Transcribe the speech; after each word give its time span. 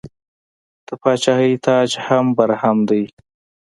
د 0.87 0.89
پاچاهۍ 1.01 1.53
تاج 1.65 1.89
مو 2.23 2.31
برهم 2.37 2.77
دی. 2.89 3.03